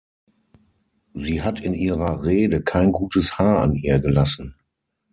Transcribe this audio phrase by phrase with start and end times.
[1.13, 4.55] Sie hat in ihrer Rede kein gutes Haar an ihr gelassen.